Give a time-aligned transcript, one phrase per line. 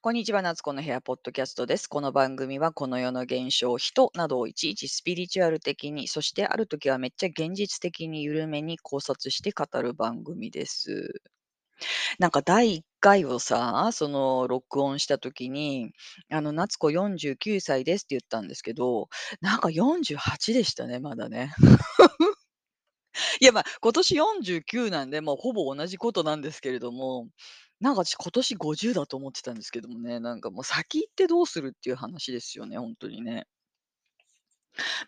[0.00, 1.88] こんにちは、夏子の部屋ポッドキャストです。
[1.88, 11.20] この番組はこの世の現象、人などをいちいちスピリチュアル的に、そしてある時はめっちゃ現実的に緩めに考察して語る番組です。
[12.20, 15.90] なんか第1回をさ、その録音した時に、
[16.30, 19.08] あの、夏子49歳ですって言ったんですけど、
[19.40, 21.52] なんか48でしたね、まだね。
[23.40, 27.28] いや、まあ、今年49なんで、もうほぼ同じことなんですけれども、
[27.80, 33.46] なんか私今年50だと思ってたんですけどもね、なんかもう先行ってどうするっていう話ですよね、本当にね。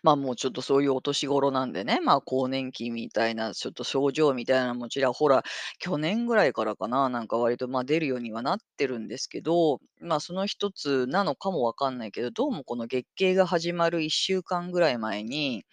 [0.03, 5.43] まあ、もうちょっとそういうお年頃なんでね、まあ、更年期みたいなちょっと症状みたいなもちらほら、
[5.79, 15.63] 去年ぐらいからかな、なんか割と、まあ、出るようにはなってるんですけど、まあ、その一つなのかもわかんないけど、どうもこの月経が始まる1週間ぐらい前に、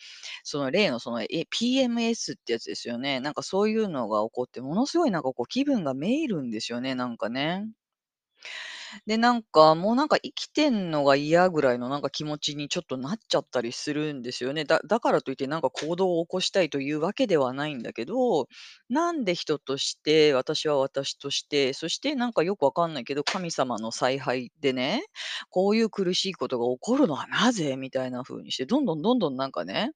[0.45, 3.21] その例のその、え、PMS ってやつですよね。
[3.21, 7.67] なんかそういうのが起こって、ものすごいなんかこう気分がめいるんですよね、なんかね。
[9.07, 14.65] で、なんか、もうなんか生きてんのが嫌ぐらいのなんか気持ちにちょっとなっちゃったりするんですよね。
[14.65, 18.49] だだからといってなんか行動を起こしたいというわけではないんだけど、
[18.89, 25.05] なんで人として、私は私として、そしてなんかよくわかんないけど、神様の采配でね、
[25.51, 27.77] こういう苦しいことが起こるのはなぜ？
[27.77, 29.93] みたいな風にして、どんどんどんどんなんかね、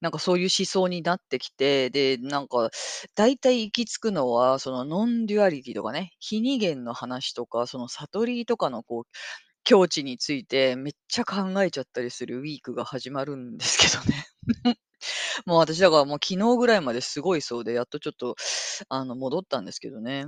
[0.00, 2.70] なんかそういう思想になってきて、で、なんか
[3.14, 9.04] 大体行き着くのは、その non-duality とかね、非二元の話とか、その悟りとかのこう、
[9.64, 14.26] 境地についてめっちゃ考えちゃったりするウィークが始まるんですけどね。
[15.46, 18.36] もう私だからもう昨日ぐらいまですごいそうで、やっとちょっと
[18.90, 20.26] あの戻ったんですけどね。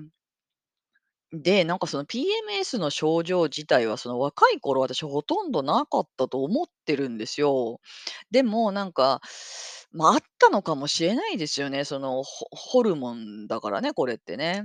[1.32, 7.80] で、なんかその PMS の症状自体はその若い頃私ほとんどなかったと思ってるんですよ。
[8.32, 9.20] でもなんか、
[9.92, 11.84] ま、ああったのかもしれないですよね。
[11.84, 14.64] そのホホルモンだからね、これってね。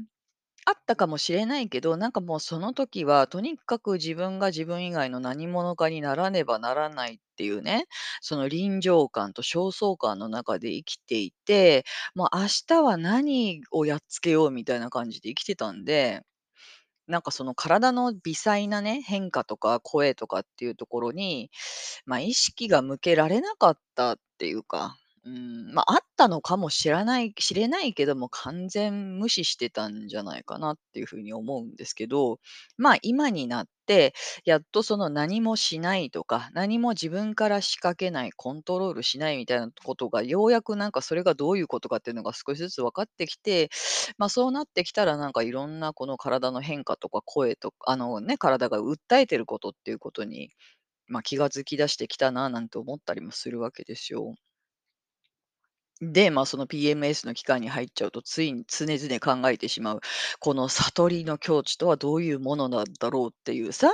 [0.66, 7.86] あったかもしれないけど、なんかもうその時はとにかく自分が自分以外の何者かにならねばならないっていうね、
[8.21, 16.21] その臨場感と焦燥感の中で生きていて、もう明日は何をやっつけようみたいな感じで生きてたんで
[17.08, 21.52] なんかその体の微細なね、変化とか声とかっていうところに、
[22.05, 32.39] ま、意識が向けられなかったっていうか、うん、ま、ああったのかもしらない知れないけども、完全無視してたんじゃないかなっていう風に思うんですけど、
[32.77, 34.14] まあ、今になって、
[34.45, 43.71] やっとその何もしないとか、何も自分から仕掛けない、コントロールしないみたいなことが、ようやくなんかそれがどういうことかっていうのが少しずつ分かってきて、
[44.19, 50.52] まあ、そうなってきたらなんかいろんなこの体の変化とか声とあのね、体が訴えてることっていうことに、
[51.08, 54.35] まあ、気が付き出してきたななんて思ったりもするわけですよ。
[56.02, 60.02] で、まあ、その PMS の期間に入っちゃうと、ついに常々考えてしまう、
[60.39, 63.92] この悟りの境地とはどういうものなんだろうっていうさ、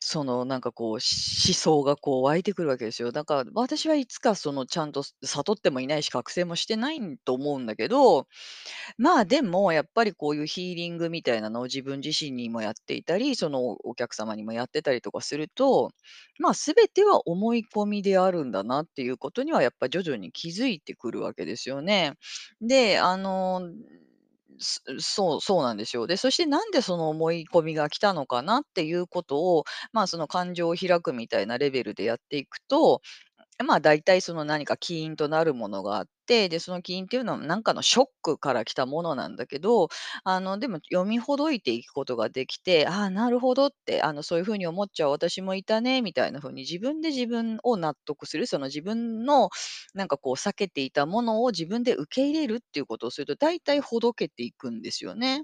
[0.00, 3.12] そのなんかこう、思想がこう湧いてくるわけですよ。
[3.12, 8.26] だから私はいつかそのちゃんと悟ってもいないし、覚醒もしてないと思うんだけど、
[8.98, 15.90] まあ、でもやっぱりこういうヒーリングみたいなのを自分自身にもやっていたり、そのお客様にもやってたりとかすると、
[16.38, 22.14] まあ、全ては思い込みであるんだなっていうことにはやっぱ徐々に気づいてくるわけですよね。
[22.60, 23.62] で、あの、
[24.60, 26.06] そうそうなんですよ。
[26.06, 33.00] で、そしてなんでその思い込みが来たのかなっていうことを、まあ、その感情を開くみたいなレベルでやっていくと、
[33.64, 39.88] まあ、大体その何か起因となるものがあって、で、その起因っていうのはなんかのショックから来たものなんだけど、
[40.24, 49.50] あの、でも読みほどいていくことができて、ああ、なるほどって、あの、そういう風に思っちゃう私もいたねみたいな風に自分で自分を納得する、その自分の
[49.94, 55.42] なんかこう避けていたものを自分で受け入れるっていうことをすると、大体ほどけていくんですよね。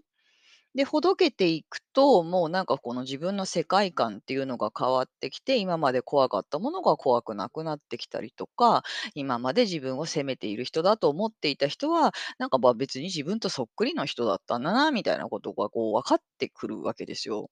[0.74, 8.82] で、ほどけていくと、もうなんかこの自分の世界観っていうのが変わってきて、今まで怖かったものが怖くなくなってきたりとか、
[9.14, 17.50] 今まで自分を責めている人だと思っていた人は、なんか、まあ、別に自分とそっくりの人だったんだなみたいなことがこう分かってくるわけですよ。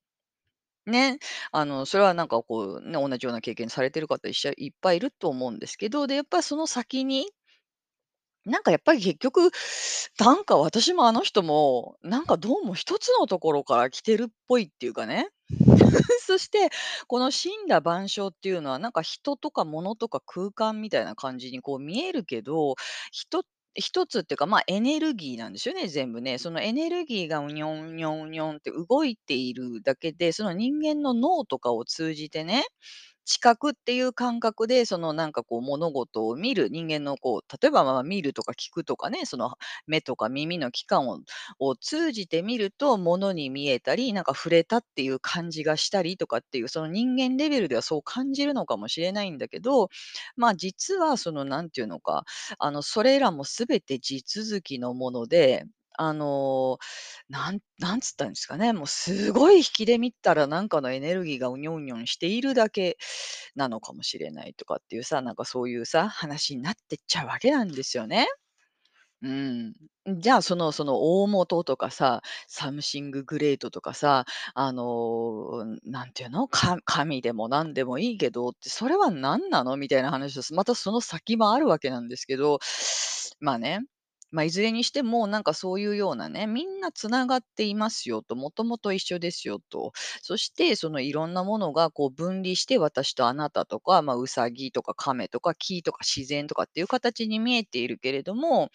[0.87, 1.19] ね。
[1.53, 7.31] あの、それはなんかこうね、同じような経験されてる方いっしゃいっぱいいると思うんですけど、で、やっぱりその先に
[8.45, 9.51] なんかやっぱり結局、
[10.19, 15.29] なんか私もあの人も、なんかどうも一つのところから来てるっぽいっていうかね。
[16.27, 16.71] そして、
[17.07, 22.75] この森羅万象っていうのはなんか人とか物とか空間みたいな感じにこう見えるけど、
[23.75, 26.39] 一つっていうか、まあ、エネルギーなんですよね、全部ね。
[26.39, 32.65] そのエネルギーがうにょんうにょんうにょんって動いているだけで、その人間の脳とかを通じてね
[33.25, 39.55] 知覚っていう感覚で、そのなんかこう物事を見る、人間のこう、例えばまあ見るとか聞くとかね、その
[39.87, 41.21] 目とか耳の器官を
[41.59, 49.89] を通じて見ると物に見えたり、なんか触れたっていう感じがしたりとかっていう、その人間レベルではそう感じるのかもしれないんだけど、
[50.37, 52.25] まあ実はそのなんていうのか、
[52.59, 55.65] あのそれらも全て地続きのもので、
[56.09, 56.79] あの、
[57.29, 62.97] なんなんつったんですかね、もうすごい引きで見たらなんかのエネルギーがうにょうにょんしているだけ
[63.57, 68.27] なのかもしれないとかっていうさ、なんかそういうさ、話になってっちゃうわけなんですよね。
[69.23, 69.75] うん。
[70.21, 79.77] じゃあ、そのその大元とかさ、 something great とかさ、あの、なんていうの、か神でも何でもいいけどって、それは何なの？
[79.77, 80.55] みたいな話です。
[80.55, 82.59] またその先もあるわけなんですけど、
[83.41, 83.81] まあね、
[84.33, 89.93] まあ、いずれにしても、なんかそういうようなね、みんなつながっていますよと、もともと一緒ですよと。
[90.23, 98.71] そして、そのいろんなものがこう分離して、私とあなたとか、まあ、ウサギとか亀とか木とか自然とかっていう形に見えているけれども、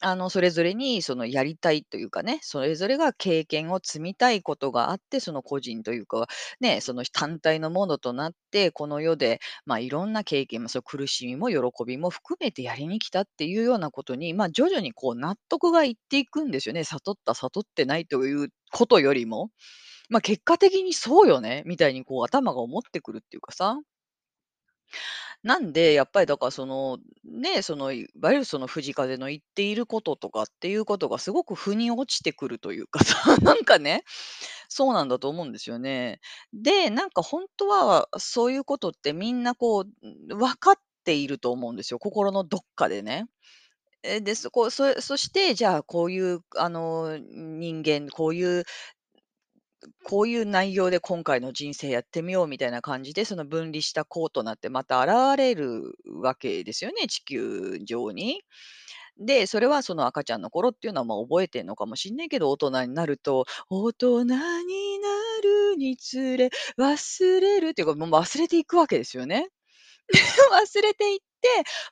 [0.00, 6.26] あの、それぞれにそのやりたいというかね、それぞれが経験を積みたいことがあって、その個人というか、
[6.60, 16.84] ね、その単体のものとなって、この世で、まあ、いろんな経験も、そう苦しみも喜びも含めてやりに来たっていうようなことに、まあ、徐々にこう納得がいっていくんですよね。
[16.84, 19.50] 悟った、悟ってないということよりも、
[20.10, 23.78] まあ、結果的にそうよね、みたいにこう頭が思ってくるっていうかさ。
[25.42, 33.14] なんで、やっぱりだからその、ね、その、いわゆるその藤風の言っていることとかっていうことがすごく腑に落ちてくるというかさ、
[33.44, 34.04] なんかね、
[34.68, 36.20] そうなんだと思うんですよね。
[36.54, 39.86] で、なんか本当はそういうことってみんなこう、
[40.36, 40.74] 分かっ
[41.04, 43.26] ていると思うんですよ、心のどっかでね。
[44.04, 48.64] え、で、そこそそして、じゃあこういうあの、人間、こういう
[50.04, 58.42] こういう内容で今回の人生やってみようみたいな感じで、その分離した子となってまた現れるわけですよね、地球上に。
[59.18, 65.08] で、それはその赤ちゃんの頃っていうのは、まあ、覚えてんのかもしんないけど、大人になると、大人にな
[65.42, 69.48] るにつれ、忘れるっていうか、もう忘れていくわけですよね。
[70.52, 71.24] 忘れていって、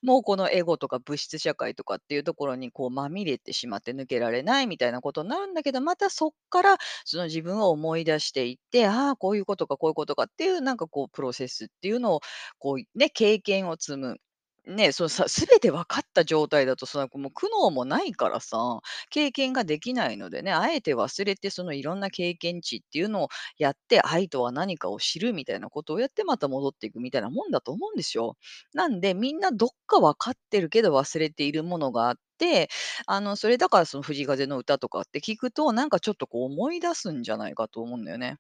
[0.03, 12.21] もうこのエゴとか物質社会とかっていうところにこうまみれてしまって抜けられないみたいなことになるんだけど、またそっからその自分を思い出していって、ああ、こういうことかこういうことかっていうなんかこうプロセスっていうのを
[12.59, 14.19] こうね、経験を積む。
[14.67, 18.81] ね、そうさ全て分かった状態だとさ、もう苦悩もないからさ、
[19.11, 23.29] 経験ができないのでね、あえて忘れてそのいろんな経験値っていうのを
[23.59, 28.37] やって、愛とは何かを知るみたいなことをやって、また戻っていくみたいなもんだと思うんですよ。
[28.73, 32.69] なんで、みんなどっか分かってるけど忘れているものがあって、
[33.07, 38.37] あの、それだからその藤風の歌とかって聞くと、なんかちょっとこう思い出すんじゃないかと思うんだよね。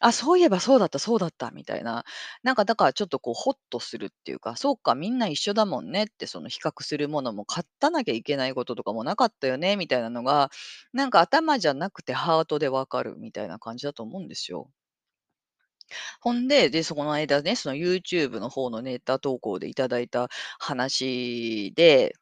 [0.00, 2.04] あ、そういえばそうだったそうだったみたいな。
[2.42, 10.50] なんかだからちょっとこうホッとするっていうか、そうか、みんな一緒だもんねって、その比較するものも買たなきゃいけないこととかもなかったよねみたいなのが、
[10.92, 14.70] なんか頭じゃなくてハートでわかるみたいな感じだと思うんですよ。
[16.20, 20.28] ほんで、で、そこの間ね、その YouTube の方のネタ投稿でいただいた
[20.58, 22.14] 話で、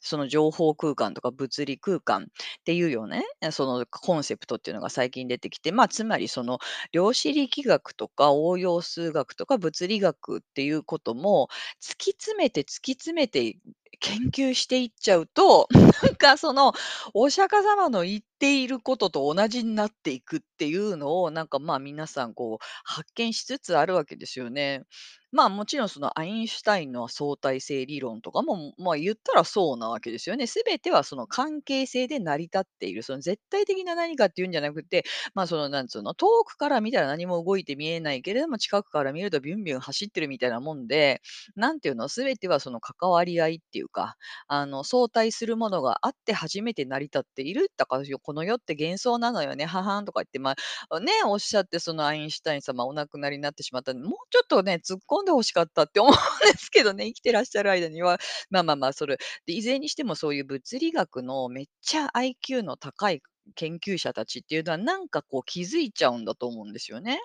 [0.00, 2.26] その情報空間とか物理空間っ
[2.64, 6.58] ていうよね、そのコンセプトっていうのが最近出てきて、まあ、つまりその
[6.92, 11.48] 量子力学とか応用数学とか物理学っていうことも
[11.82, 13.56] 突き詰めて突き詰めて
[14.00, 15.68] 研究していっちゃうと、
[16.02, 16.72] なんかその
[17.14, 24.84] お釈迦様の言っていることと同じになっていくっていうのを、なんかまあ皆さんこう発見しつつあるわけですよね。
[25.30, 30.46] まあ、もちろんそのアインシュタインの相対性理論とかも、まあ、言ったらそうなわけですよね。
[30.46, 35.04] すべてはその関係性で成り立っている、その絶対的な何かっていうんじゃなくて、
[35.34, 41.20] まあ、そのなんつうの、遠くから見たら何も動いて見えないけれども、近くから見るとビュンビュン走ってるみたいなもんで、
[41.56, 44.16] なんていうの、すべてはその関わり合いっていうか、
[44.46, 47.70] あの、相対するものがあって初めて成り立っている。
[47.76, 50.54] だからこの世って幻想なのよね、ははんとか言って、ま
[50.90, 58.18] あ、ね、おっしゃって、そのアインシュタイン様お亡くなりになってしまった、もうちょっとね、突っ込んでほしかったって思うんですけどね、生きてらっしゃる間には。
[58.50, 59.16] まあまあまあ、それ、
[59.46, 63.22] で、いずれにしてもそういう物理学のめっちゃ IQ の高い
[63.54, 67.18] 研究者たちっていうのは、なんかこう気づいちゃうんだと思うんですよね。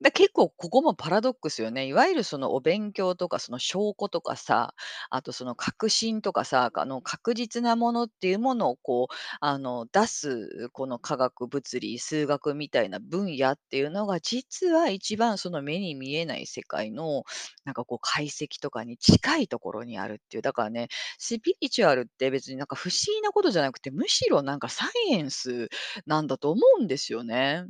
[0.00, 1.86] だ、結構ここもパラドックスよね。
[1.86, 4.74] いわゆるそのお勉強とかその証拠とかさ、
[5.08, 17.22] あとその確信とかさ、あの確実なものっていうものをこう、あの出すこの科学、物理、数学みたいな分野っていうのが実は一番その目に見えない世界の
[17.64, 20.42] なんかこう解析とかに近いところにあるっていう。
[20.42, 25.68] だからね、スピリチュアルって別になんか不思議なことじゃなくて、むしろなんかサイエンス
[26.06, 27.64] なんだと思うんですよね。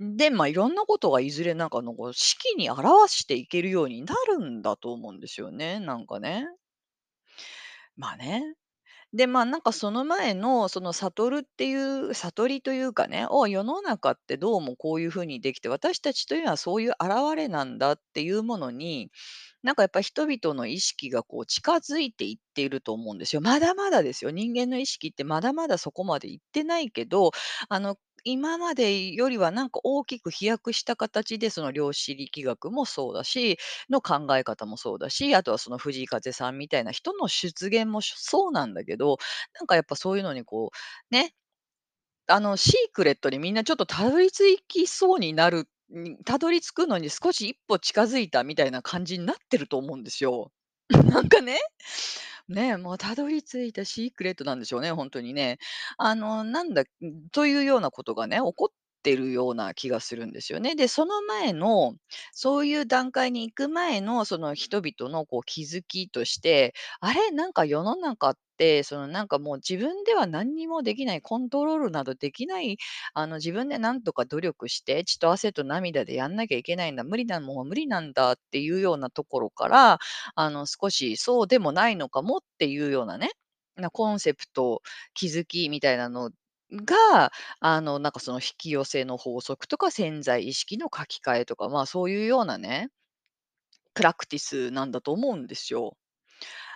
[0.00, 6.46] で、まあ、いろんなことがいずれなんかのこう式に表していけるようになるんだと思うんですよね、なんかね。
[7.96, 8.54] まあね。
[9.14, 19.10] で、まあ、なんかその前のその悟るっていう悟りというかね、お世の中ってどうもこういう風にできて、私たちというのはそういう現れなんだっていうものに、
[19.62, 23.42] なんかやっぱ人々の意識がこう近づいていっていると思うんですよ。
[23.42, 24.30] まだまだですよ。
[24.32, 27.32] 人間の意識ってまだまだそこまでいってないけど、
[27.68, 33.58] あの、今までよりはなんか大きく飛躍した形で、その量子力学もそうだし、
[33.90, 39.18] の考え方もそうだし、あとはその藤井風さんみたいな人の出現もそうなんだけど、
[39.58, 40.70] なんかやっぱそういうのにこ
[41.10, 41.34] う、ね、
[42.28, 45.68] あの、シークレットにみんなちょっとたどり着きそうになる
[46.24, 50.52] たどり着くのに少し一歩近づいたみたいな感じになってると思うんですよ。
[51.20, 51.58] なんかね、
[52.50, 55.58] ね、もうたどり着いたシークレットなんでしょうね、本当にね。
[55.98, 56.84] あの、なんだ、
[57.32, 60.74] というようなことがね、起こってるような気がするんですよね。
[60.76, 61.94] で、その前の、
[62.32, 72.76] そういう段階に行く前のその人々のこう気づきとして、あれ、なんか世の中って、そのなんかもう自分では何にもできない、コントロールなどできない、
[73.14, 79.98] あの、自分でなんとか努力して、血と汗と涙でやんなきゃいけないんだ、無理なもんは無理なんだっていうようなところから、
[80.34, 83.30] あの、少しそうでもないのかもっていうようなね、
[83.76, 84.82] なコンセプト、
[85.14, 86.30] 気づきみたいなの
[86.72, 92.90] が、あの、なんかその引き寄せの法則とか潜在意識の書き換えとか、まあ、そういうようなね、
[93.94, 95.96] プラクティスなんだと思うんですよ。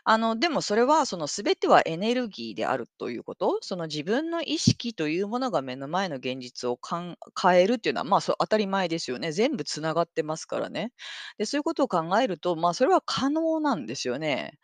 [0.06, 9.32] あの、でもそれは、その全てはエネルギーであるということ、その自分の意識というものが目の前の現実をかん変えるっていうのは、まあ、そ当たり前ですよね。
[9.32, 10.92] 全部つながってますからね。
[11.38, 14.58] で、そういうことを考えると、まあ、それは可能なんですよね。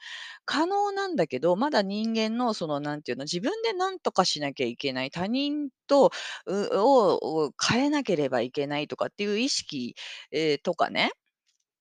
[0.44, 6.11] 可能なんだけど、まだ人間のその、なんていうの、自分で何とかしなきゃいけない、他人と
[6.49, 9.94] を変えなければいけないとかっていう意識、
[10.32, 11.12] え、とかね、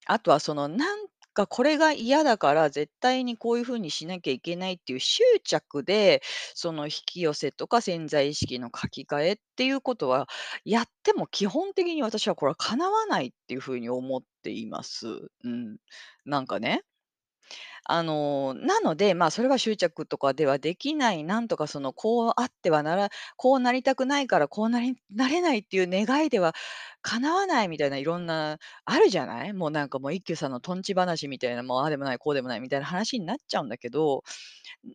[0.07, 0.95] あとはそのな
[1.33, 6.21] がこれが嫌だから絶対にこういうふうにしなきゃいけないっていう執着で、
[6.55, 10.27] その引き寄せとか潜在意識の書き換えっていうことは、
[10.65, 15.07] やっても基本的に私はこれは叶わないっていうふうに思っています。
[15.43, 15.77] うん。
[16.25, 16.83] なんかね。
[17.85, 26.53] あの、なので、まあ、それは執着とかではできない、なんとかその、こうあってはならこうなりたくないから、こうなりなれないっていう願いでは
[27.01, 29.53] 叶わないみたいないろんなあるじゃない？
[29.53, 34.23] もうなんかもう一休さんのとんち話みたいな、もうああでもない、こうでもないみたいな話になっちゃうんだけど、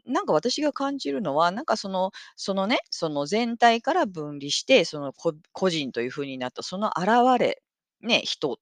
[0.06, 7.62] なんか私が感じるのは、なんかそのそのね、その全体から分離して、そのこ個人という風になったその現れ、
[8.02, 8.58] ね、人、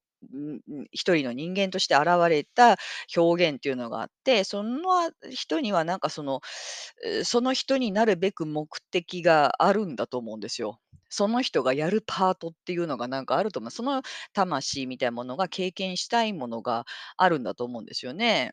[0.92, 2.76] 一人の人間として現れた
[3.16, 4.80] 表現っていうのがあって、その
[5.30, 6.40] 人にはなんかその、
[7.24, 10.80] その人になるべく目的があるんだと思うんですよ。
[11.08, 13.70] その人がやるパートっていうのがなんかあると思う。
[13.70, 14.02] その
[14.32, 16.86] 魂みたいなものが経験したいものが
[17.18, 18.52] あるんだと思うんですよね。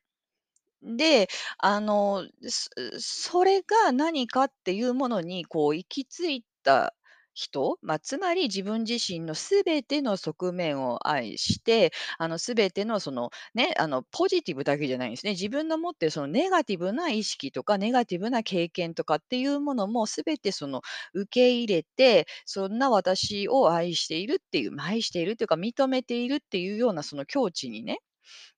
[0.84, 6.94] で、あの、すそれが何かっていうものにこう行き着いた
[7.40, 15.32] 人、ま、つまり自分自身の全ての側面を愛して、あの全てのそのね、あのポジティブだけじゃないんですね。
[15.32, 20.82] 自分の持ってるそのネガティブな意識とか、ネガティブな経験とかっていうものも全てその
[21.14, 28.00] 受け入れて、そんな私を愛しているっていう、愛しているっていうか、認めているっていうようなその境地にね、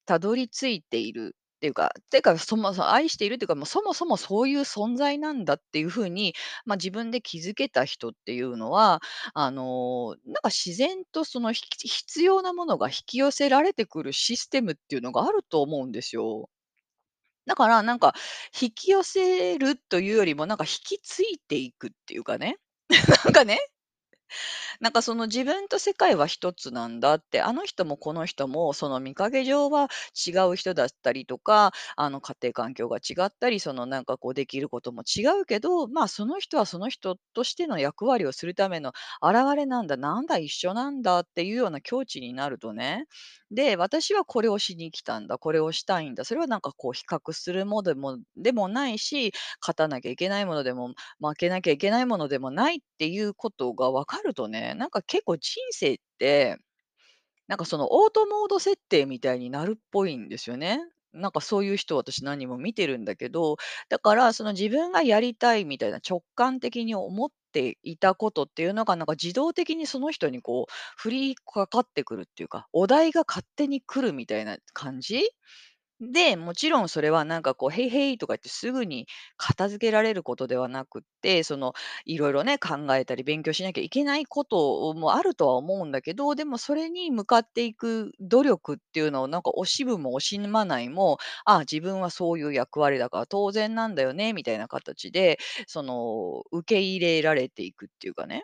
[0.06, 6.34] たどり着いているっていうか、てか、そもそも愛しているっていうか、もうそもそもそういう存在なんだっていう風に、
[6.66, 9.00] まあ、自分で気づけた人っていうのは、
[9.36, 16.50] あの、なんか自然とそのひ必要なものが引き寄せられてくるシステムっていうのがあると思うんですよ。
[17.48, 18.14] だからなんか、
[18.60, 22.58] 引き寄せるというよりも、なんか引き継いでいくっていうかね。
[23.26, 23.60] なんかね。
[24.80, 29.90] なんかその自分と世界は一つなんだって、あの人もこの人もその見かけ上は
[30.28, 43.06] 違う人だったりとか、あの家庭環境が違ったり、そのなんかこうできることも違うけど、まあその人はその人としての役割をするための現れなんだ、なんだ一緒なんだっていうような境地になるとね。
[43.52, 46.24] で、私はこれをしに来たんだ、これをしたいんだ。
[46.26, 56.58] それはなんかこう比較するものでもでもないし、勝たなきゃいけないものでも、負けなきゃいけないものでもないっていうことが分かるとね、なんか結構人生って、
[57.48, 60.80] なんかそのオートモード設定みたいになるっぽいんですよね。
[61.14, 63.58] なんかそういう人私何も見てるんだけど、
[63.90, 75.22] だからその自分がやりたいみたいな直感的に思っていたことっていうのが、なんか自動的にその人にこう降りかかってくるっていうか、お題が勝手に来るみたいな感じ？
[76.02, 81.74] で、もちろんそれはなんかこう、へいへいとか言ってすぐに片付けられることではなくって、その、
[82.06, 98.44] いろいろね、考えたり勉強しなきゃいけないこともあるとは思うんだけど、でもそれに向かっていく努力っていうのをなんか惜しむも惜しまないも、あ自分はそういう役割だから当然なんだよね、みたいな形で、その、受け入れられていくっていうかね。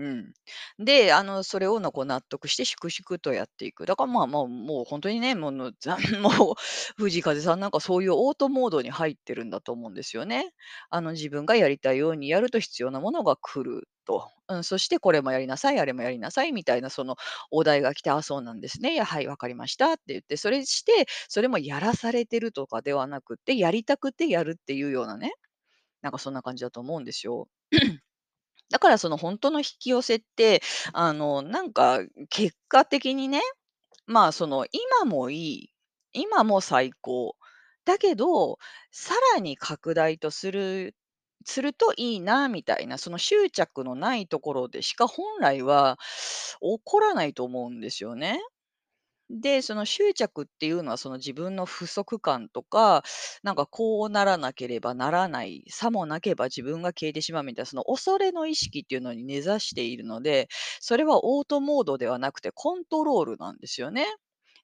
[0.00, 0.32] うん。
[0.78, 3.84] で、あの、それをのこう納得して粛々とやっていく。
[3.84, 6.54] だからまあまあ、もう本当にね、ものざ もう
[6.96, 10.52] 藤井風さんなんかそういうオートモードに入ってるんだと思うんですよね。
[10.88, 14.30] あの、自分がやりたいようにやると必要なものが来ると。
[14.48, 17.16] うん、そしてこれもやりなさい、あれもやりなさいみたいなその
[17.50, 18.94] お題が来て、あ、そうなんですね。
[18.94, 25.34] いや、はい、わかりましたって言って、それして、それもやらされてるとかではなくて、やりたくてやるっていうようなね、
[26.02, 27.48] なんかそんな感じだと思うんですよ。
[28.70, 30.62] だからその本当の引き寄せって、
[30.92, 33.40] あの、なんか結果的にね、
[34.06, 34.66] まあ、その
[35.00, 35.70] 今もいい、
[36.12, 37.36] 今も最高。
[37.84, 38.58] だけど、
[38.92, 40.94] さらに拡大とする
[41.46, 45.98] するといいなみたいな、その執着のないところでしか本来は
[46.60, 48.40] 起こらないと思うんですよね。
[49.32, 53.04] で、その執着っていうのは、その自分の不足感とか、
[53.44, 60.48] なんかこうならなければならない、さもなければ自分が消えてしまうみたいな、その恐れの意識っていうのに根ざしているので、
[60.80, 64.04] それはオートモードではなくてコントロールなんですよね。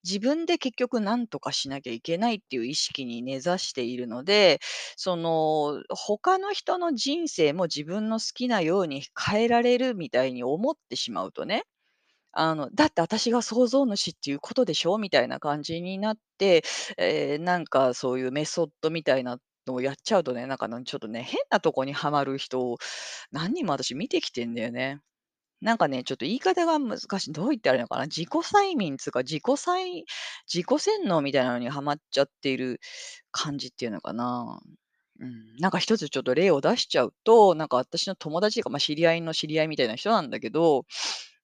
[0.05, 4.61] 自分で結局何とかしなきゃいけないっていう意識に根ざしているので、
[4.97, 11.65] その他の人の人生も自分の好きなように変えられるみたいに思ってしまうとね、
[12.39, 14.99] あの、だって私が創造主っていうことでしょ？
[14.99, 16.63] みたいな感じになって、
[16.99, 22.77] えーなんかそういうメソッドみたいなのをやっちゃうとね、なんかちょっとね、変なとこにはまる人を
[23.33, 25.01] 何人も私見てきてんだよね。
[25.63, 27.33] なんかね、ちょっと言い方が難しい。
[27.33, 28.05] どう言ったらいいのかな。
[28.05, 30.05] 自己催眠つうか、自己催
[30.53, 32.81] 自己洗脳みたいなのにはまっちゃっている
[33.33, 34.61] 感じっていうのかな。
[35.21, 40.85] うん、なんか一つちょっと例を出しちゃうと、なんか私の友達とか、まあ、知り合いの知り合いみたいな人なんだけど、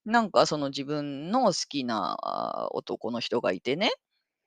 [0.04, 3.90] なんかその自分の好きなあ男の人がいてね、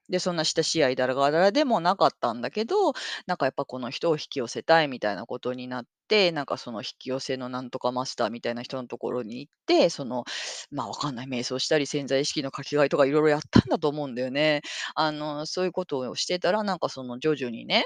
[0.10, 2.94] で、そんな親しい間柄でもなかったんだけど、
[3.28, 10.26] なんかやっぱこの人を引き寄せたいみたいなことになって、なんかその引き寄せのなんとかマスターみたいな人のところに行って、その、
[10.72, 14.62] まあわかんない、瞑想したり潜在意識の書き換えとかいろいろやったんだと思うんだよね。
[14.96, 17.86] あの、そういうことをしてたら、なんかその徐々にね、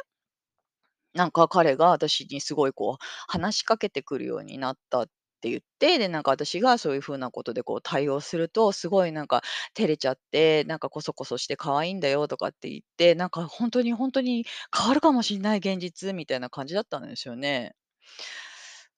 [1.13, 5.08] なんか彼が私にすごいこう話しかけてくるようになったっ
[5.39, 9.41] って言って、で、なんか私がそういう風なことでこう対応すると、すごいなんか
[9.73, 14.45] 照れちゃって、なんかこそこそして可愛いんだよとかって言って、なんか本当に本当に
[14.78, 17.73] 変わるかもしんない現実みたいな感じだったんですよね。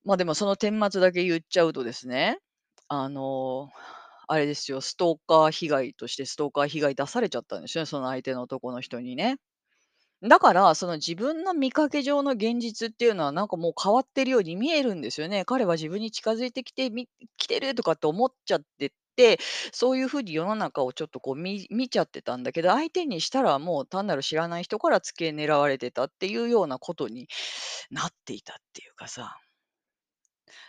[0.04, 2.40] まあ、でもその顛末だけ言っちゃうとですね、
[2.88, 3.70] あの、
[4.28, 9.38] あれですよ、ストーカー被害としてストーカー被害出されちゃったんですよね、その相手の男の人にね。
[10.24, 15.46] だから、その自分の見かけ上の現実っていうのは、なんかもう変わってるように見えるんですよね。
[15.46, 19.40] 彼は自分に近づいてきてみ来てるとかって思っちゃってて、
[19.74, 27.28] そういうふうに世の中をちょっとこう見見ちゃってたんだけど、相手にしたらもう単なる知らない人から付け狙われてたっていうようなことに
[27.92, 29.38] なっていたっていうかさ。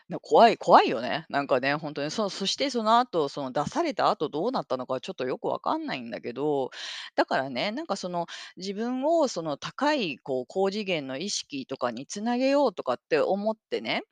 [0.09, 1.27] な、怖い怖いよね。
[1.29, 2.11] なんかね、本当に。
[2.11, 6.71] そ、そしてその後、その出された後どうなったのかちょっとよくわかんないんだけど、
[7.17, 14.03] だからね、なんかその自分をその高いこう高次元の意識とかにつなげようとかって思ってね、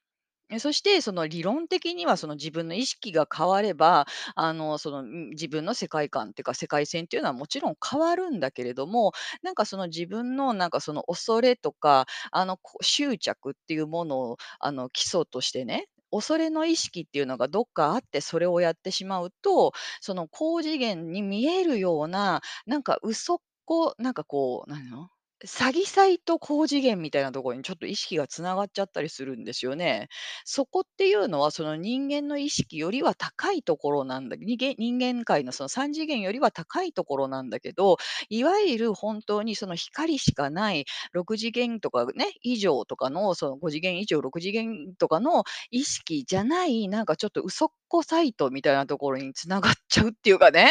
[0.52, 25.10] え、そして、その理論的にはその自分の意識が変われば、あの、その、自分の世界観っていうか、世界線っていうのはもちろん変わるんだけれども、なんかその自分のなんかその恐れとか、あの、こ執着っていうものを、あの、基礎としてね、恐れの意識っていうのがどっかあって、それをやってしまうと、その高次元に見えるような、なんか嘘っこなんかこう、なの
[25.46, 30.09] 詐欺サイト高次元みたいなところにちょっと意識がつながっちゃったりするんですよね。
[30.44, 37.96] そこっていうのは、その人間の意識よりは高いところなんだにげ人間界のその3次元よりは高いところなんだけど、
[38.29, 50.70] いわゆる本当にその光しかない6次元とかね、以上とかの、その5次元以上6次元とかの意識じゃない、なんかちょっと嘘っこサイトみたいなところに繋がっちゃうっていうかね。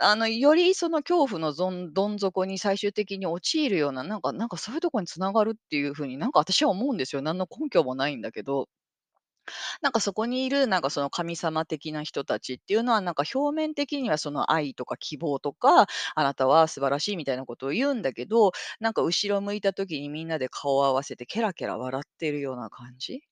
[0.00, 7.22] あの、よりその恐怖のぞんどん底に最終的に陥るような、なんかなんかそういうとこに繋がるっていう風に、なんか私は思うんですよ。
[7.22, 8.68] 何の根拠もないんだけど。
[9.82, 23.22] なんかそこにいる、なんかその神様的な人たちっていうのは、なんか表面的にはその愛とか希望とか、あなたは素晴らしいみたいなことを言うんだけど、なんか後ろ向いた時にみんなで顔を合わせてケラケラ笑ってるような感じ？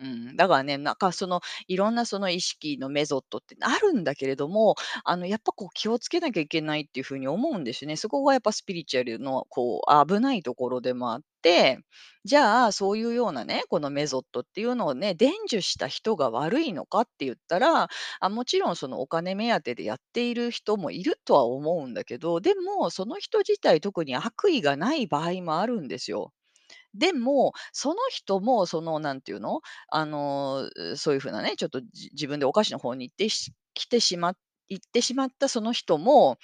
[0.00, 7.96] うん、だからね、なんかその、いろんなその意識のメソッドってあるんだけれども、あの、やっぱこう気をつけなきゃいけないっていう風に思うんですよね。
[7.96, 11.80] そこがやっぱスピリチュアルのこう危ないところでもあって、
[12.24, 17.88] じゃあ、そういうようなね、このメソッドっていうのをね、伝授した人が悪いのかって言ったら、
[18.20, 26.32] あ、もちろんそのお金目当てでやっている人もいるとは思うんだけど、でもその人自体特に悪意がない場合もあるんですよ。
[26.94, 31.80] でも、その人もその、なんていうの、あの、そういうふうなね、ちょっと
[32.12, 34.34] 自分でお菓子の方に行ってし来てしま
[34.68, 36.38] 行ってしまったその人も、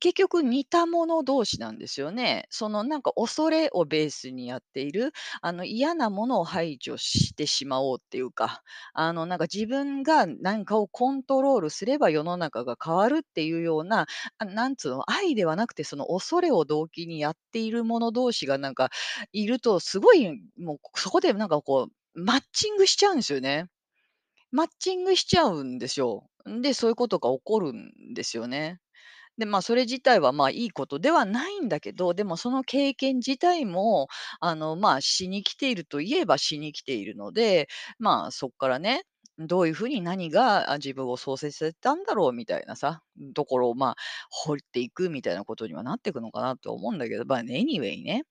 [0.00, 2.46] 結局似た者同士なんですよね。
[2.50, 14.06] そのなんか恐れをベースにやっている、あの嫌なものを排除してしまおうっていうか、あのなんか自分が何かをコントロールすれば世の中が変わるっていうような、
[14.38, 18.90] あ、なんつうの、愛ではなくてその恐れを動機にやっている者同士がなんか
[19.32, 23.66] いると、すごいもうそこでなんかこう、マッチングしちゃうんですよね。
[24.50, 26.28] マッチングしちゃうんですよ。
[26.62, 28.80] で、そういうことが起こるんですよね。
[29.38, 34.08] で、まあ、それ自体は、まあ、いいことではないんだけど、でもその経験自体も、
[34.40, 39.02] あの、まあ、しに来ているといえばしに来ているので、まあ、そっからね、
[39.38, 43.02] どういうふうに何が、自分を創設させたんだろうみたいなさ、
[43.34, 43.96] ところを、まあ、
[44.30, 48.24] 掘っていくみたいなことにはなっていくのかなと思うんだけど、まあ、anyway ね。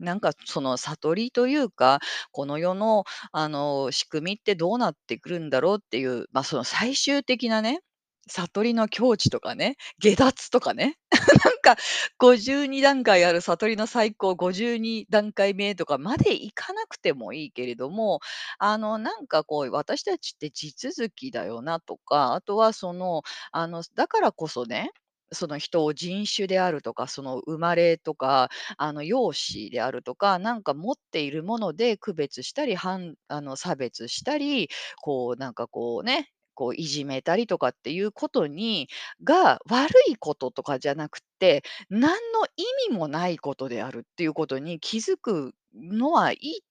[0.00, 2.00] なんかその悟りというか、
[2.32, 7.80] この世の、あの、仕組みってどうなってくるんだろうっていう、まあ、その最終的なね、
[8.28, 10.98] 悟りの境地とかね、下脱とかね、
[11.44, 11.76] なんか
[12.18, 18.20] 52段階ある悟りの最高52段階目とかまでいかなくてもいいけれども、
[18.58, 24.90] あの、なんかこう、私たちって地続きだよなとか、あとはその、あの、だからこそね、
[25.32, 34.68] その人を人種であるとか、その生まれとか、あの容姿であるとか、なんか持っているもので区別したり、あの差別したり、
[35.02, 38.88] こうなんかこうね、こういじめたりとかっていうことに
[39.24, 46.62] が悪いこととかじゃなくて、何の意味もないことであるっていうことに気づくのはいい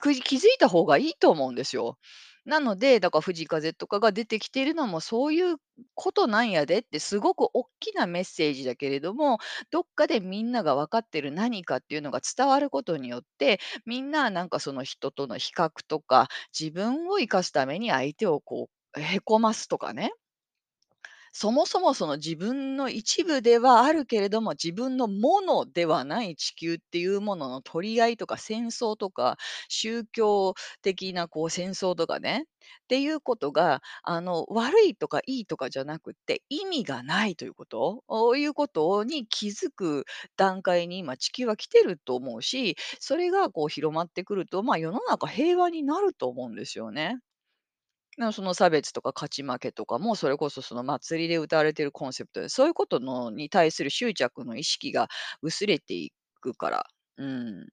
[0.00, 1.98] く気づいた方がいいと思うんですよ。
[2.44, 5.56] なので、だから藤風とかが出てきているのもそういう
[5.94, 9.38] ことなんやでってすごく大きなメッセージだけれども、
[9.70, 16.28] どっかでみんなが分かってる何かっていうのが伝わることによって、みんななんかその人との比較とか、
[16.58, 20.12] 自分を生かすために相手をこうへこますとかね、
[21.34, 32.44] そもそもその自分の一部ではあるけれども、自分のものではない地球っていうものの取り合いとか戦争とか、宗教的なこう戦争とかね、
[32.84, 40.04] っていうことが、あの、悪いとかいいとかじゃなくて、意味がないということ、おいうことに気づく
[40.36, 47.16] 段階に今地球は来てると思うし、それがこう広まってくると、まあ、世の中平和になると思うんですよね。
[48.18, 55.08] な、その差別とか勝ち負けとかも、それこそその祭りで歌われているコンセプトで、そういうことのに対する執着の意識が
[55.42, 56.86] 薄れていくから。
[57.16, 57.66] うん。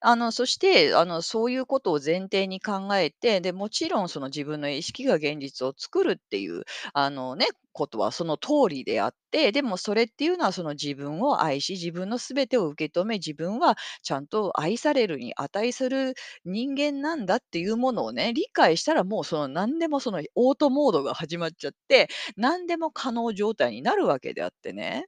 [0.00, 16.14] あの、そして、あの、そういうことを前提に考えて、で、もちろんその自分の意識が現実を作るっていう、あのね、ことはその通りであって、でもそれっていうのはその自分を愛し、自分の全てを受け止め、自分はちゃんと愛されるに値する
[16.46, 25.04] 人間なんだっていうものをね、理解したらもうその何でもそのオートモードが始まっちゃって、何でも可能状態になるわけであってね。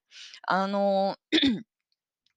[0.47, 1.17] あの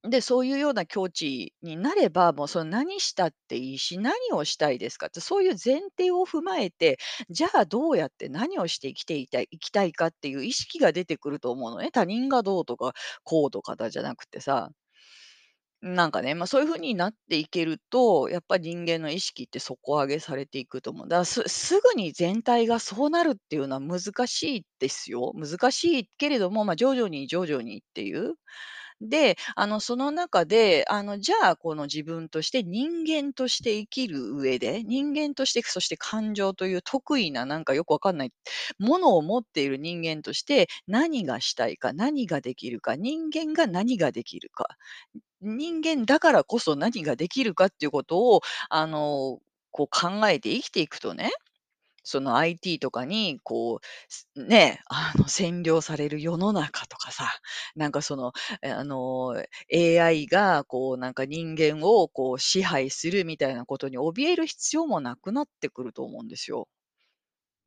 [0.03, 6.97] で、そういうような境地になれば、もうその何したっていいし、何をしたいですかって、そういう前提を踏まえて、
[7.29, 11.91] じゃあどうやって何をして生きていたいきたいかっていう意識が出てくると思うのね。
[11.91, 14.71] 他人がどうとか、こうとかだじゃなくてさ。
[15.83, 21.07] なんかね、まあ、そういう風になっていけると、やっぱり人間の意識って底上げされていくと思う。
[21.07, 25.31] だからすすぐに全体がそうなるっていうのは難しいですよ。
[25.35, 28.35] 難しいけれども、まあ、徐々に徐々にっていう。
[29.01, 38.31] で、あの、その中で、あの、じゃあ、この自分として人間として生きる上で、人間として、そして感情という得意ななんかよくわかんない
[38.79, 44.67] ものを持っている人間として、何がしたいか、何ができるか、人間が何ができるか。
[45.41, 49.39] 人間だからこそ何ができるかっていうことを、あの、
[49.71, 51.31] こう考えて生きていくとね、
[52.03, 53.79] その IT とかにこ
[54.35, 57.25] う、ね、 あの、占領される世の中とかさ、
[57.75, 58.33] なんかその、
[58.63, 59.35] あの、
[59.71, 66.67] AI がこうなんか人間をこう支配するみたいなことに怯える必要もなくなってくると思うんですよ。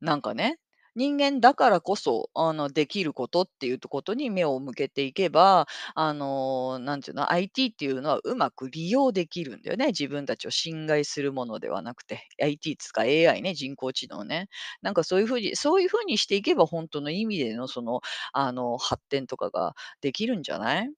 [0.01, 0.57] なんかね。
[0.95, 9.87] 人間だからこそ、あの、できることっていうとことに目を向けていけば、あの、なんていうの、IT っていうのはうまく利用できるんだよね。
[9.87, 12.27] 自分たちを侵害するものではなくて。
[12.41, 14.47] IT つか AI ね、人工知能ね。
[14.81, 17.99] なんかそういう風にそういう風にしていけば、ほんとの意味でのその、
[18.31, 20.89] あの、発展とかができるんじゃない？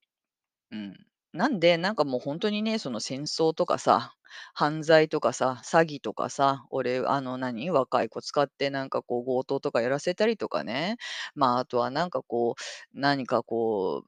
[0.72, 0.96] うん。
[1.34, 4.16] なんで、なんかもうほんとにね、その戦争とかさ、
[4.54, 10.98] 犯罪とかさ、詐欺とかさ、俺、あの、何、若い子使ってなんかこう強盗とかやらせたりとかね、
[11.36, 14.04] まあ、あとはなんかこう、何かこ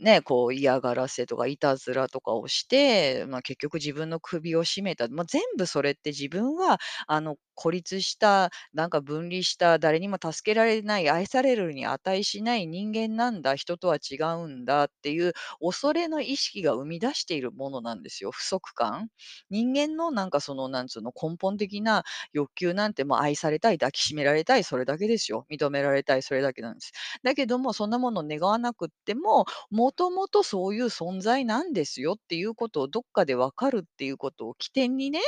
[0.00, 19.08] う、ね、こう嫌がらせとかいたずらとかをして、まあ、結局自分の首を絞めた、まあ、全部それって自分は、あの、孤立した、なんか分離した、誰にも助けられない、愛されるに値しない人間なんだ、人とは違うんだっていう恐れの意識が生み出しているものなんですよ、不足感。
[19.50, 25.46] 人間のなんかその、なんつうの、根本的な欲求なんて、ま、愛されたい、抱きしめられたい、それだけですよ。
[25.50, 26.92] 認められたい、それだけなんです。
[27.22, 35.20] だけども、そんなもの願わなくっても、もともとそういう存在なんですよっていうことをどっかで分かるっていうことを起点にね、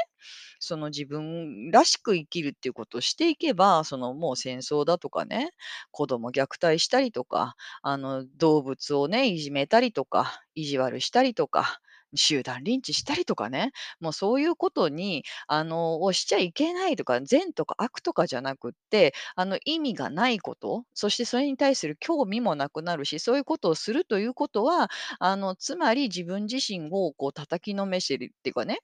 [0.58, 5.50] その自分らしく生きるっていうことをしていけば、その、もう戦争だとかね、
[5.90, 11.80] 子供虐待したりとか、あの、動物をね、いじめたりとか、意地悪したりとか、
[12.16, 28.80] 集団リンチしたりとかね、もうそういうことに、あの、をしちゃいけないとか、善とか悪とかじゃなくって、あの、意味がないこと、そしてそれに対する興味もなくなるし、そういうことをするということは、あの、つまり自分自身をこう叩きのめしてるっていうかね、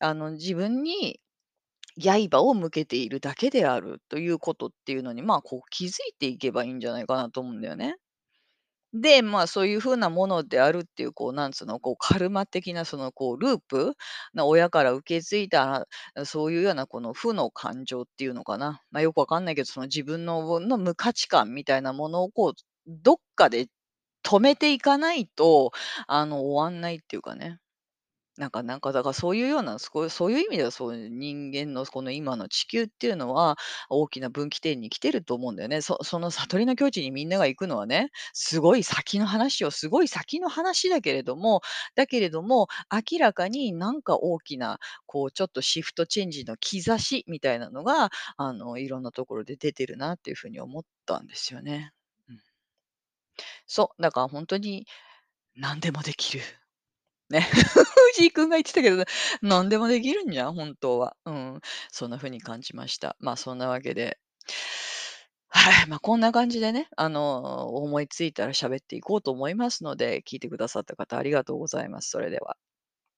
[0.00, 1.20] あの、自分に
[2.00, 7.96] 刃を向けているだけであるということっていうのに、まあ、こう気づいていけばいいんじゃないかなと思うんだよね。
[8.92, 13.94] で、まあ、そういう風なものであるっていう、こう、なんつうの、こう、カルマ的なその、こう、ループ
[14.34, 15.86] な親から受け継いだ、
[16.24, 18.82] そういうようなこの負の感情っていうのかな。
[18.90, 22.52] まあ、よくわかんないけど、その自分のの無価値観みたいなものをこう、
[22.88, 23.68] どっかで
[24.24, 25.72] 止めていかないと、
[26.08, 27.60] あの、終わんないっていうかね。
[28.40, 33.58] なんかなんか、だからそういうような、すこうそういう意味では、そう人間のこの今の地球っていうのは、
[33.90, 35.82] 大きな分岐点に来てると思うんだよね。
[35.82, 39.70] そその悟りの境地にみんなが行くのはね、すごい先の話よ。
[39.70, 41.60] すごい先の話だけれども
[41.96, 42.68] だけれども、
[43.12, 51.92] 明らかになんか大きな、こうちょっとシフトチェンジの兆しみたいなのが、あの、いろんなところで出てるなっていう風に思ったんですよね。
[52.30, 52.40] うん。
[53.66, 54.86] そう、だからほんとに
[55.56, 56.44] 何でもできる。
[57.30, 57.40] ね。
[58.14, 59.04] 藤井君が言ってたけど、
[59.42, 61.16] 何でもできるんじゃん、本当は。
[61.24, 61.60] うん。
[61.90, 63.16] そんな風に感じました。
[63.20, 64.18] まあ、そんなわけで
[65.52, 72.10] はい、まあ、こんな感じでね、あの、思いついたら喋っていこうと思いますので、聞いてくださった方ありがとうございます。
[72.10, 72.56] それでは。